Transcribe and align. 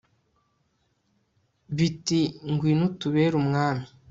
biti 1.75 2.19
'ngwino 2.49 2.83
utubere 2.89 3.33
umwami 3.41 3.85